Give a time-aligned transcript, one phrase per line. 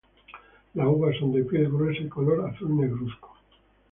[0.73, 3.37] Las uvas son de piel gruesa y color azul negruzco.